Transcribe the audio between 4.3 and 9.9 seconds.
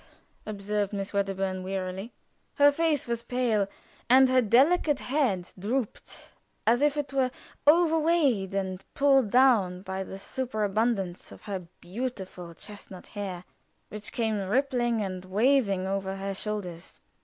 delicate head drooped as if it were overweighed and pulled down